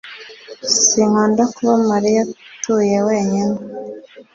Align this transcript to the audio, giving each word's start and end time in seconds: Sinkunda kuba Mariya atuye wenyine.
Sinkunda 0.83 1.43
kuba 1.55 1.73
Mariya 1.89 2.21
atuye 2.25 2.97
wenyine. 3.07 3.57